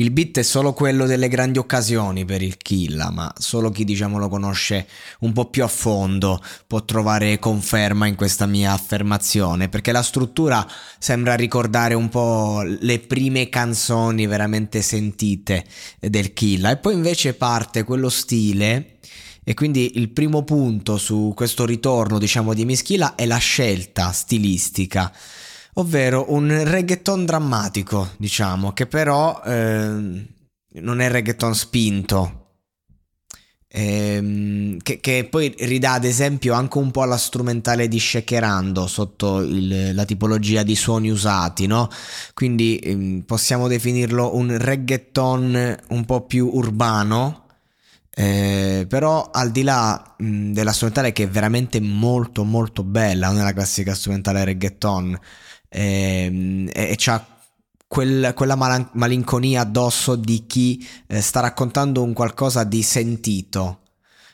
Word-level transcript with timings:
Il 0.00 0.12
beat 0.12 0.38
è 0.38 0.42
solo 0.42 0.74
quello 0.74 1.06
delle 1.06 1.26
grandi 1.26 1.58
occasioni 1.58 2.24
per 2.24 2.40
il 2.40 2.56
Killa, 2.56 3.10
ma 3.10 3.34
solo 3.36 3.72
chi 3.72 3.82
diciamo 3.82 4.16
lo 4.16 4.28
conosce 4.28 4.86
un 5.20 5.32
po' 5.32 5.46
più 5.46 5.64
a 5.64 5.68
fondo 5.68 6.40
può 6.68 6.84
trovare 6.84 7.40
conferma 7.40 8.06
in 8.06 8.14
questa 8.14 8.46
mia 8.46 8.70
affermazione, 8.70 9.68
perché 9.68 9.90
la 9.90 10.04
struttura 10.04 10.64
sembra 11.00 11.34
ricordare 11.34 11.94
un 11.94 12.08
po' 12.08 12.62
le 12.62 13.00
prime 13.00 13.48
canzoni 13.48 14.28
veramente 14.28 14.82
sentite 14.82 15.64
del 15.98 16.32
Killa. 16.32 16.70
E 16.70 16.76
poi 16.76 16.94
invece 16.94 17.34
parte 17.34 17.82
quello 17.82 18.08
stile 18.08 18.98
e 19.42 19.54
quindi 19.54 19.98
il 19.98 20.10
primo 20.10 20.44
punto 20.44 20.96
su 20.96 21.32
questo 21.34 21.66
ritorno, 21.66 22.20
diciamo, 22.20 22.54
di 22.54 22.64
Mischila 22.64 23.16
è 23.16 23.26
la 23.26 23.38
scelta 23.38 24.12
stilistica 24.12 25.12
ovvero 25.78 26.32
un 26.32 26.64
reggaeton 26.64 27.24
drammatico, 27.24 28.10
diciamo, 28.16 28.72
che 28.72 28.86
però 28.86 29.40
eh, 29.44 30.26
non 30.72 31.00
è 31.00 31.08
reggaeton 31.08 31.54
spinto. 31.54 32.46
Ehm, 33.70 34.78
che, 34.78 34.98
che, 34.98 35.26
poi 35.30 35.54
ridà 35.58 35.92
ad 35.92 36.04
esempio 36.04 36.54
anche 36.54 36.78
un 36.78 36.90
po' 36.90 37.02
alla 37.02 37.18
strumentale 37.18 37.86
di 37.86 38.00
Shakerando 38.00 38.86
sotto 38.86 39.40
il, 39.40 39.94
la 39.94 40.04
tipologia 40.04 40.62
di 40.62 40.74
suoni 40.74 41.10
usati, 41.10 41.66
no? 41.66 41.88
Quindi 42.34 42.78
ehm, 42.78 43.20
possiamo 43.26 43.68
definirlo 43.68 44.34
un 44.36 44.56
reggaeton 44.56 45.76
un 45.88 46.04
po' 46.06 46.22
più 46.22 46.50
urbano, 46.52 47.44
eh, 48.10 48.86
però 48.88 49.30
al 49.32 49.50
di 49.50 49.62
là 49.62 50.14
mh, 50.16 50.52
della 50.52 50.72
strumentale 50.72 51.12
che 51.12 51.24
è 51.24 51.28
veramente 51.28 51.78
molto 51.80 52.42
molto 52.44 52.82
bella, 52.82 53.28
non 53.28 53.38
è 53.38 53.42
la 53.42 53.52
classica 53.52 53.94
strumentale 53.94 54.44
reggaeton, 54.44 55.18
e, 55.68 56.68
e, 56.72 56.90
e 56.90 56.94
c'ha 56.96 57.24
quel, 57.88 58.32
quella 58.34 58.54
malan- 58.54 58.90
malinconia 58.92 59.62
addosso 59.62 60.14
di 60.14 60.46
chi 60.46 60.86
eh, 61.06 61.20
sta 61.20 61.40
raccontando 61.40 62.02
un 62.02 62.12
qualcosa 62.12 62.62
di 62.64 62.82
sentito. 62.82 63.80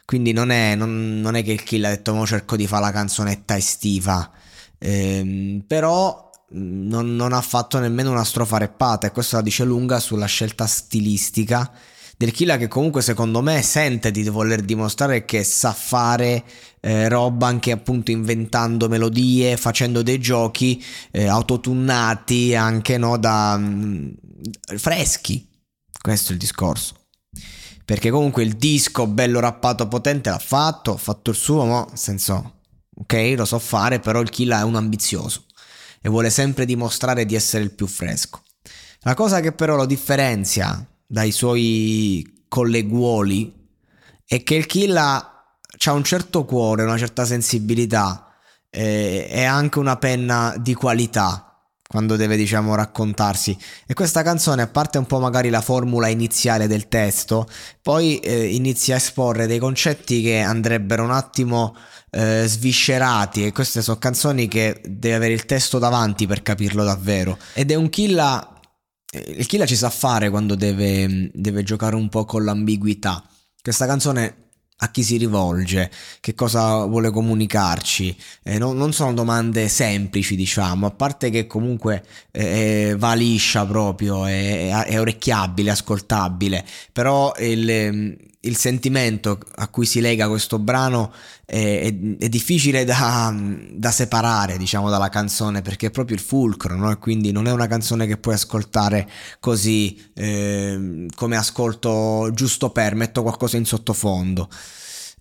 Quindi 0.05 0.33
non 0.33 0.51
è, 0.51 0.75
non, 0.75 1.21
non 1.21 1.35
è 1.35 1.43
che 1.43 1.53
il 1.53 1.63
kill 1.63 1.85
ha 1.85 1.89
detto 1.89 2.13
mo 2.13 2.27
cerco 2.27 2.57
di 2.57 2.67
fare 2.67 2.83
la 2.85 2.93
canzonetta 2.93 3.57
estiva, 3.57 4.31
ehm, 4.79 5.65
però 5.67 6.31
mm, 6.55 6.89
non, 6.89 7.17
non, 7.17 7.33
ha 7.33 7.41
fatto 7.41 7.79
nemmeno 7.79 8.11
una 8.11 8.25
strofa 8.25 8.59
reppata 8.59 9.07
e 9.07 9.13
questo 9.13 9.37
la 9.37 9.43
dice 9.43 9.65
lunga 9.65 10.01
sulla 10.01 10.27
scelta 10.27 10.67
stilistica 10.67 11.71
del 12.17 12.33
Killa 12.33 12.57
che 12.57 12.69
comunque 12.69 13.03
secondo 13.03 13.41
me 13.43 13.61
sente 13.63 14.11
di 14.11 14.29
voler 14.29 14.63
dimostrare 14.63 15.25
che 15.25 15.43
sa 15.43 15.73
fare 15.73 16.45
eh, 16.81 17.09
roba 17.09 17.47
anche 17.47 17.71
appunto 17.71 18.11
inventando 18.11 18.89
melodie, 18.89 19.57
facendo 19.57 20.03
dei 20.03 20.19
giochi 20.19 20.83
eh, 21.11 21.27
autotunnati 21.27 22.55
anche 22.55 22.99
no, 22.99 23.17
da 23.17 23.57
mh, 23.57 23.65
mm, 23.65 24.77
freschi. 24.77 25.49
Questo 26.01 26.31
è 26.31 26.33
il 26.35 26.39
discorso. 26.39 26.95
Perché 27.85 28.11
comunque 28.11 28.43
il 28.43 28.55
disco 28.55 29.07
bello 29.07 29.41
rappato 29.41 29.89
potente 29.89 30.31
l'ha 30.31 30.39
fatto, 30.39 30.95
ha 30.95 30.97
fatto 30.97 31.31
il 31.31 31.37
suo, 31.37 31.65
ma 31.65 31.87
senso, 31.95 32.61
ok, 32.97 33.35
lo 33.37 33.45
so 33.45 33.59
fare, 33.59 34.01
però 34.01 34.21
il 34.21 34.31
Killa 34.31 34.61
è 34.61 34.63
un 34.63 34.77
ambizioso 34.77 35.45
e 36.01 36.09
vuole 36.09 36.31
sempre 36.31 36.65
dimostrare 36.65 37.25
di 37.25 37.35
essere 37.35 37.65
il 37.65 37.73
più 37.73 37.87
fresco. 37.87 38.43
La 39.01 39.15
cosa 39.15 39.41
che 39.41 39.53
però 39.53 39.77
lo 39.77 39.85
differenzia 39.85 40.87
dai 41.07 41.31
suoi 41.31 42.45
colleguoli 42.49 43.53
è 44.27 44.43
che 44.43 44.55
il 44.55 44.67
Killa 44.67 45.45
ha 45.87 45.93
un 45.93 46.05
certo 46.05 46.45
cuore, 46.45 46.85
una 46.85 46.97
certa 46.97 47.25
sensibilità 47.25 48.33
eh, 48.71 49.27
e 49.29 49.45
anche 49.45 49.79
una 49.79 49.97
penna 49.97 50.55
di 50.59 50.75
qualità 50.75 51.55
quando 51.87 52.17
deve 52.17 52.37
diciamo 52.37 52.75
raccontarsi. 52.75 53.57
E 53.87 53.95
questa 53.95 54.23
canzone 54.23 54.63
a 54.63 54.67
parte 54.67 54.99
un 54.99 55.07
po' 55.07 55.21
magari 55.21 55.51
la 55.51 55.61
formula 55.61 56.09
iniziale 56.09 56.67
del 56.67 56.89
testo 56.89 57.47
poi 57.83 58.19
eh, 58.19 58.55
inizia 58.55 58.95
a 58.95 58.99
esporre 58.99 59.47
dei 59.47 59.59
concetti 59.59 60.23
che 60.23 60.41
andrebbero 60.41 61.05
un 61.05 61.13
attimo 61.13 61.77
eh, 62.11 62.45
sviscerati 62.47 63.47
e 63.47 63.53
queste 63.53 63.83
sono 63.83 63.99
canzoni 63.99 64.49
che 64.49 64.81
deve 64.85 65.15
avere 65.15 65.35
il 65.35 65.47
testo 65.47 65.79
davanti 65.79 66.27
per 66.27 66.43
capirlo 66.43 66.83
davvero. 66.83 67.39
Ed 67.53 67.71
è 67.71 67.75
un 67.75 67.89
killa 67.91 68.54
il 69.37 69.47
killer 69.47 69.69
ci 69.69 69.77
sa 69.77 69.91
fare 69.91 70.31
quando 70.31 70.55
deve, 70.55 71.31
deve 71.33 71.63
giocare 71.63 71.97
un 71.97 72.09
po' 72.09 72.25
con 72.25 72.45
l'ambiguità. 72.45 73.23
Questa 73.63 73.87
canzone 73.87 74.45
a 74.79 74.91
chi 74.91 75.03
si 75.03 75.17
rivolge, 75.17 75.91
che 76.21 76.35
cosa 76.35 76.85
vuole 76.85 77.11
comunicarci. 77.11 78.17
Eh, 78.43 78.59
non, 78.59 78.77
non, 78.77 78.93
sono 78.93 79.13
domande 79.15 79.69
semplici, 79.69 80.37
diciamo, 80.37 80.87
a 80.87 80.91
parte 80.91 81.31
che 81.31 81.47
comunque 81.47 82.05
eh, 82.31 82.95
va 82.99 83.15
liscia 83.15 83.65
proprio, 83.65 84.27
è, 84.27 84.85
è, 84.85 85.01
orecchiabile, 85.01 85.71
ascoltabile, 85.71 86.65
però 86.93 87.33
il, 87.39 88.17
il 88.45 88.57
sentimento 88.57 89.39
a 89.57 89.69
cui 89.69 89.87
si 89.87 90.01
lega 90.01 90.29
questo 90.29 90.59
brano 90.59 91.13
è, 91.45 91.81
è, 91.83 92.17
è 92.19 92.29
difficile 92.29 92.85
da, 92.85 93.35
da, 93.73 93.91
separare, 93.91 94.57
diciamo, 94.57 94.89
dalla 94.89 95.09
canzone 95.09 95.63
perché 95.63 95.87
è 95.87 95.91
proprio 95.91 96.17
il 96.17 96.23
fulcro, 96.23 96.77
no? 96.77 96.97
Quindi 96.99 97.33
non 97.33 97.47
è 97.47 97.53
una 97.53 97.67
canzone 97.67 98.07
che 98.07 98.17
puoi 98.17 98.35
ascoltare 98.35 99.09
così 99.41 100.11
eh, 100.15 101.07
come 101.15 101.37
ascolto 101.37 102.31
giusto 102.33 102.71
per, 102.71 102.95
metto 102.95 103.23
qualcosa 103.23 103.57
in 103.57 103.65
sottofondo. 103.65 104.49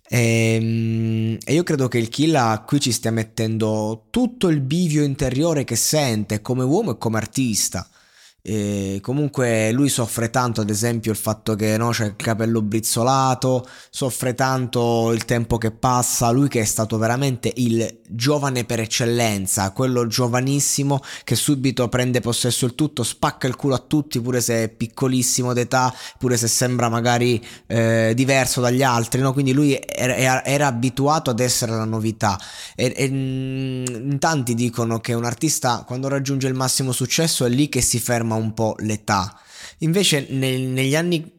Ehm, 0.08 1.38
e, 1.44 1.54
io 1.54 1.62
credo 1.62 1.88
che 1.88 1.98
il 1.98 2.08
Killa 2.08 2.62
qui 2.66 2.80
ci 2.80 2.92
stia 2.92 3.10
mettendo 3.10 4.06
tutto 4.10 4.48
il 4.48 4.60
bivio 4.60 5.02
interiore 5.02 5.64
che 5.64 5.76
sente 5.76 6.42
come 6.42 6.62
uomo 6.64 6.92
e 6.92 6.98
come 6.98 7.16
artista. 7.16 7.88
E 8.46 8.98
comunque 9.00 9.72
lui 9.72 9.88
soffre 9.88 10.28
tanto, 10.28 10.60
ad 10.60 10.68
esempio, 10.68 11.10
il 11.10 11.16
fatto 11.16 11.54
che 11.54 11.78
no, 11.78 11.88
c'è 11.88 12.04
il 12.04 12.16
capello 12.16 12.60
brizzolato, 12.60 13.66
soffre 13.88 14.34
tanto 14.34 15.12
il 15.12 15.24
tempo 15.24 15.56
che 15.56 15.70
passa, 15.70 16.30
lui 16.30 16.48
che 16.48 16.60
è 16.60 16.64
stato 16.66 16.98
veramente 16.98 17.50
il 17.56 18.00
giovane 18.06 18.64
per 18.64 18.80
eccellenza, 18.80 19.70
quello 19.70 20.06
giovanissimo 20.06 21.00
che 21.24 21.36
subito 21.36 21.88
prende 21.88 22.20
possesso 22.20 22.66
il 22.66 22.74
tutto, 22.74 23.02
spacca 23.02 23.46
il 23.46 23.56
culo 23.56 23.76
a 23.76 23.78
tutti, 23.78 24.20
pure 24.20 24.42
se 24.42 24.64
è 24.64 24.68
piccolissimo 24.68 25.54
d'età, 25.54 25.94
pure 26.18 26.36
se 26.36 26.46
sembra 26.46 26.90
magari 26.90 27.42
eh, 27.66 28.12
diverso 28.14 28.60
dagli 28.60 28.82
altri, 28.82 29.22
no? 29.22 29.32
quindi 29.32 29.54
lui 29.54 29.80
era, 29.86 30.44
era, 30.44 30.66
abituato 30.66 31.30
ad 31.30 31.40
essere 31.40 31.72
la 31.72 31.86
novità. 31.86 32.38
E, 32.74 32.92
e 32.94 33.08
mm, 33.08 33.84
in 33.86 34.18
tanti 34.18 34.54
dicono 34.54 35.00
che 35.00 35.14
un 35.14 35.24
artista 35.24 35.82
quando 35.86 36.08
raggiunge 36.08 36.46
il 36.46 36.54
massimo 36.54 36.92
successo 36.92 37.46
è 37.46 37.48
lì 37.48 37.70
che 37.70 37.80
si 37.80 37.98
ferma 37.98 38.32
un 38.34 38.54
po' 38.54 38.74
l'età. 38.78 39.38
Invece 39.78 40.26
nel, 40.30 40.60
negli 40.60 40.94
anni 40.94 41.32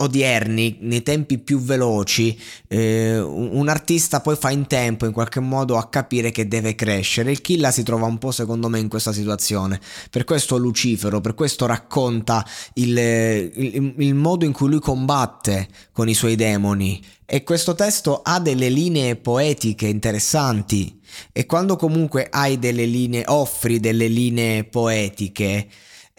odierni, 0.00 0.78
nei 0.80 1.02
tempi 1.02 1.38
più 1.38 1.60
veloci, 1.60 2.38
eh, 2.68 3.18
un 3.18 3.68
artista 3.68 4.20
poi 4.20 4.36
fa 4.36 4.50
in 4.50 4.66
tempo 4.66 5.06
in 5.06 5.12
qualche 5.12 5.40
modo 5.40 5.76
a 5.76 5.88
capire 5.88 6.30
che 6.30 6.48
deve 6.48 6.74
crescere. 6.74 7.30
Il 7.30 7.40
Killa 7.40 7.70
si 7.70 7.82
trova 7.82 8.06
un 8.06 8.18
po' 8.18 8.30
secondo 8.30 8.68
me 8.68 8.78
in 8.78 8.88
questa 8.88 9.12
situazione. 9.12 9.80
Per 10.10 10.24
questo 10.24 10.56
Lucifero, 10.56 11.20
per 11.20 11.34
questo 11.34 11.66
racconta 11.66 12.44
il, 12.74 12.96
il, 12.96 13.94
il 13.98 14.14
modo 14.14 14.44
in 14.44 14.52
cui 14.52 14.68
lui 14.68 14.80
combatte 14.80 15.68
con 15.92 16.08
i 16.08 16.14
suoi 16.14 16.34
demoni. 16.34 17.02
E 17.26 17.44
questo 17.44 17.74
testo 17.74 18.22
ha 18.22 18.40
delle 18.40 18.68
linee 18.68 19.16
poetiche 19.16 19.86
interessanti. 19.86 20.98
E 21.32 21.46
quando 21.46 21.76
comunque 21.76 22.26
hai 22.30 22.58
delle 22.58 22.86
linee, 22.86 23.24
offri 23.26 23.80
delle 23.80 24.08
linee 24.08 24.64
poetiche, 24.64 25.68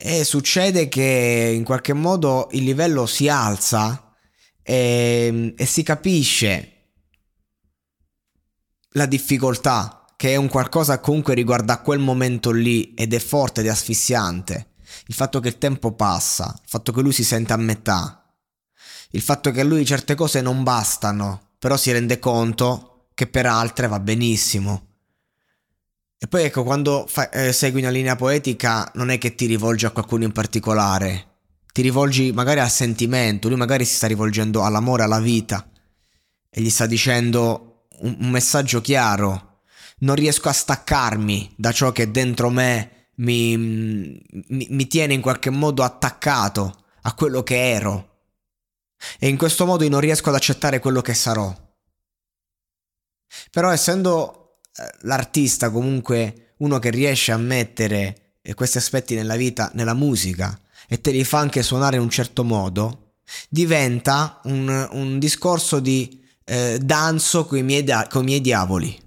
e 0.04 0.24
succede 0.24 0.90
che 0.90 1.54
in 1.56 1.64
qualche 1.64 1.94
modo 1.94 2.48
il 2.52 2.64
livello 2.64 3.06
si 3.06 3.30
alza 3.30 4.16
e, 4.64 5.54
e 5.56 5.66
si 5.66 5.84
capisce 5.84 6.68
la 8.94 9.06
difficoltà, 9.06 10.06
che 10.16 10.32
è 10.32 10.36
un 10.38 10.50
qualcosa 10.50 11.00
comunque 11.00 11.36
riguarda 11.36 11.82
quel 11.82 12.00
momento 12.00 12.52
lì 12.52 12.96
ed 12.96 13.14
è 13.14 13.20
forte 13.20 13.62
ed 13.62 13.68
asfissiante. 13.68 14.72
Il 15.06 15.14
fatto 15.14 15.40
che 15.40 15.50
il 15.50 15.58
tempo 15.60 15.94
passa, 15.94 16.52
il 16.62 16.68
fatto 16.68 16.92
che 16.92 17.02
lui 17.02 17.14
si 17.14 17.24
sente 17.24 17.54
a 17.54 17.58
metà, 17.58 18.36
il 19.12 19.22
fatto 19.22 19.52
che 19.52 19.62
a 19.62 19.64
lui 19.64 19.86
certe 19.86 20.16
cose 20.16 20.42
non 20.42 20.64
bastano, 20.64 21.52
però 21.60 21.78
si 21.78 21.92
rende 21.92 22.18
conto 22.18 23.10
che 23.14 23.28
per 23.28 23.46
altre 23.46 23.88
va 23.88 24.00
benissimo. 24.00 24.91
E 26.24 26.28
poi 26.28 26.44
ecco, 26.44 26.64
quando 26.64 27.06
fa, 27.08 27.32
eh, 27.32 27.52
segui 27.52 27.82
una 27.82 27.90
linea 27.90 28.16
poetica 28.16 28.92
non 28.94 29.10
è 29.10 29.18
che 29.18 29.34
ti 29.34 29.48
rivolgi 29.48 29.88
a 29.88 29.90
qualcuno 29.90 30.24
in 30.24 30.32
particolare, 30.32 31.40
ti 31.74 31.82
rivolgi 31.82 32.32
magari 32.32 32.60
al 32.60 32.70
sentimento, 32.70 33.48
lui 33.48 33.58
magari 33.58 33.86
si 33.86 33.96
sta 33.96 34.06
rivolgendo 34.06 34.64
all'amore, 34.64 35.02
alla 35.02 35.20
vita 35.20 35.68
e 36.48 36.62
gli 36.62 36.70
sta 36.70 36.86
dicendo 36.86 37.88
un, 38.02 38.18
un 38.20 38.30
messaggio 38.30 38.82
chiaro, 38.82 39.62
non 40.02 40.14
riesco 40.16 40.48
a 40.48 40.54
staccarmi 40.54 41.56
da 41.58 41.72
ciò 41.72 41.92
che 41.92 42.12
dentro 42.12 42.52
me 42.52 43.08
mi, 43.16 43.58
mi, 43.58 44.68
mi 44.70 44.88
tiene 44.88 45.16
in 45.16 45.22
qualche 45.22 45.50
modo 45.50 45.82
attaccato 45.82 46.84
a 47.02 47.16
quello 47.16 47.42
che 47.42 47.72
ero. 47.72 48.10
E 49.18 49.28
in 49.28 49.38
questo 49.38 49.66
modo 49.66 49.84
io 49.84 49.90
non 49.90 50.02
riesco 50.02 50.30
ad 50.30 50.36
accettare 50.36 50.78
quello 50.78 51.02
che 51.02 51.16
sarò. 51.16 51.52
Però 53.50 53.72
essendo 53.72 54.41
l'artista 55.02 55.70
comunque 55.70 56.54
uno 56.58 56.80
che 56.80 56.90
riesce 56.90 57.32
a 57.32 57.38
mettere 57.38 58.38
eh, 58.42 58.54
questi 58.54 58.78
aspetti 58.78 59.16
nella 59.16 59.36
vita, 59.36 59.72
nella 59.74 59.94
musica 59.94 60.58
e 60.88 61.02
te 61.02 61.12
li 61.12 61.24
fa 61.24 61.40
anche 61.40 61.64
suonare 61.64 61.96
in 61.96 62.02
un 62.02 62.10
certo 62.10 62.44
modo, 62.44 63.14
diventa 63.50 64.42
un, 64.46 64.90
un 64.92 65.20
discorso 65.20 65.80
di 65.80 66.22
eh, 66.44 66.80
danzo 66.82 67.46
con 67.46 67.58
i, 67.58 67.64
miei, 67.64 67.84
i 67.84 68.24
miei 68.24 68.42
diavoli. 68.42 69.00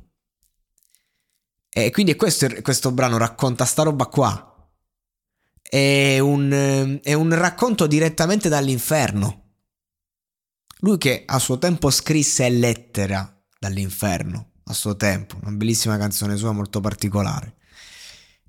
E 1.69 1.91
quindi 1.91 2.15
questo, 2.15 2.49
questo 2.63 2.93
brano 2.93 3.19
racconta 3.19 3.65
sta 3.65 3.83
roba 3.83 4.07
qua. 4.07 4.51
È 5.61 6.19
un, 6.21 7.01
è 7.03 7.13
un 7.13 7.35
racconto 7.35 7.87
direttamente 7.87 8.49
dall'inferno. 8.49 9.43
Lui 10.79 10.99
che 10.99 11.25
a 11.27 11.39
suo 11.39 11.59
tempo 11.59 11.91
scrisse 11.91 12.49
lettera 12.49 13.43
dall'inferno 13.59 14.53
a 14.65 14.73
suo 14.73 14.97
tempo, 14.97 15.37
una 15.43 15.53
bellissima 15.53 15.97
canzone 15.97 16.37
sua 16.37 16.53
molto 16.53 16.81
particolare. 16.81 17.55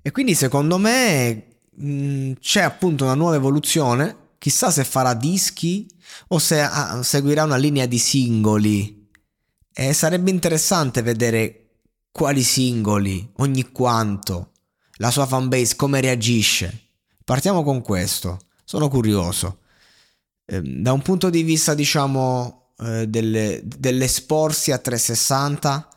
E 0.02 0.10
quindi 0.12 0.34
secondo 0.34 0.78
me 0.78 1.58
mh, 1.74 2.32
c'è 2.40 2.62
appunto 2.62 3.04
una 3.04 3.14
nuova 3.14 3.36
evoluzione, 3.36 4.16
chissà 4.38 4.70
se 4.70 4.84
farà 4.84 5.14
dischi 5.14 5.86
o 6.28 6.38
se 6.38 6.60
ah, 6.60 7.02
seguirà 7.02 7.44
una 7.44 7.56
linea 7.56 7.86
di 7.86 7.98
singoli. 7.98 9.08
E 9.72 9.92
sarebbe 9.92 10.30
interessante 10.30 11.02
vedere 11.02 11.66
quali 12.10 12.42
singoli, 12.42 13.30
ogni 13.38 13.70
quanto, 13.72 14.52
la 14.98 15.10
sua 15.10 15.26
fanbase 15.26 15.76
come 15.76 16.00
reagisce. 16.00 16.84
Partiamo 17.24 17.62
con 17.62 17.82
questo, 17.82 18.38
sono 18.64 18.88
curioso. 18.88 19.58
Eh, 20.46 20.62
da 20.62 20.92
un 20.92 21.02
punto 21.02 21.28
di 21.28 21.42
vista, 21.42 21.74
diciamo, 21.74 22.72
eh, 22.78 23.06
delle, 23.08 23.60
dell'esporsi 23.64 24.72
a 24.72 24.78
360, 24.78 25.88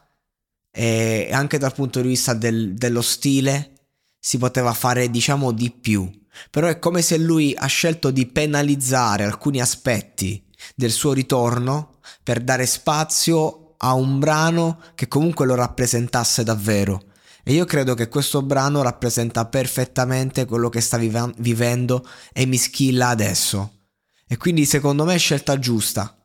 e 0.79 1.27
anche 1.33 1.57
dal 1.57 1.73
punto 1.73 1.99
di 1.99 2.07
vista 2.07 2.33
del, 2.33 2.73
dello 2.73 3.01
stile 3.01 3.73
si 4.17 4.37
poteva 4.37 4.71
fare 4.71 5.09
diciamo 5.09 5.51
di 5.51 5.71
più. 5.71 6.09
Però 6.49 6.67
è 6.67 6.79
come 6.79 7.01
se 7.01 7.17
lui 7.17 7.53
ha 7.53 7.65
scelto 7.65 8.11
di 8.11 8.25
penalizzare 8.25 9.25
alcuni 9.25 9.59
aspetti 9.59 10.41
del 10.77 10.91
suo 10.91 11.11
ritorno 11.11 11.97
per 12.23 12.39
dare 12.39 12.65
spazio 12.65 13.73
a 13.75 13.91
un 13.91 14.19
brano 14.19 14.79
che 14.95 15.09
comunque 15.09 15.45
lo 15.45 15.55
rappresentasse 15.55 16.45
davvero. 16.45 17.07
E 17.43 17.51
io 17.51 17.65
credo 17.65 17.93
che 17.93 18.07
questo 18.07 18.41
brano 18.41 18.81
rappresenta 18.81 19.47
perfettamente 19.47 20.45
quello 20.45 20.69
che 20.69 20.79
sta 20.79 20.95
vive- 20.95 21.33
vivendo 21.39 22.07
e 22.31 22.45
mi 22.45 22.55
schilla 22.55 23.09
adesso. 23.09 23.79
E 24.25 24.37
quindi 24.37 24.63
secondo 24.63 25.03
me 25.03 25.15
è 25.15 25.19
scelta 25.19 25.59
giusta 25.59 26.18